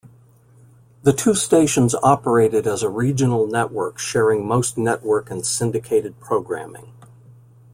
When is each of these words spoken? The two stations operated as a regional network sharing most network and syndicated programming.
The 1.03 1.13
two 1.13 1.35
stations 1.35 1.93
operated 2.01 2.65
as 2.65 2.81
a 2.81 2.89
regional 2.89 3.45
network 3.45 3.99
sharing 3.99 4.47
most 4.47 4.75
network 4.75 5.29
and 5.29 5.45
syndicated 5.45 6.19
programming. 6.19 6.93